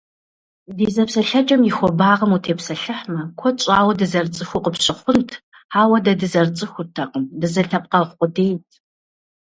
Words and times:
Ди 0.77 0.87
зэпсэлъэкӏэм 0.93 1.61
и 1.69 1.71
хуэбагъым 1.77 2.31
утепсэлъыхьмэ, 2.35 3.21
куэд 3.39 3.57
щӏауэ 3.63 3.93
дызэрыцӏыхуу 3.99 4.63
къыпщыхъунт, 4.63 5.29
ауэ 5.79 5.97
дэ 6.05 6.13
дызэрыцӏыхуртэкъым 6.19 7.23
дызэлъэпкъэгъу 7.39 8.17
къудейт. 8.19 8.67